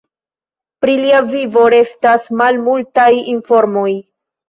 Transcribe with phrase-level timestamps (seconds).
[0.85, 3.91] Pri lia vivo restas malmultaj informoj.